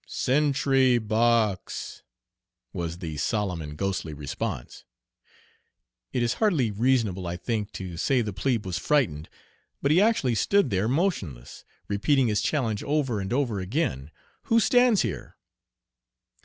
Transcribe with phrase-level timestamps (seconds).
[0.07, 2.01] "Sentry box,"
[2.73, 4.83] was the solemn and ghostly response.
[6.11, 9.29] It is hardly reasonable, I think, to say the plebe was frightened;
[9.79, 14.09] but he actually stood there motionless, repeating his challenge over and over again,
[14.45, 15.37] "Who stands here?"